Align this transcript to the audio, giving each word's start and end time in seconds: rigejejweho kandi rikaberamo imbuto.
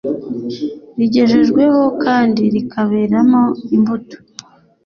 rigejejweho 0.97 1.81
kandi 2.03 2.41
rikaberamo 2.53 3.43
imbuto. 3.75 4.17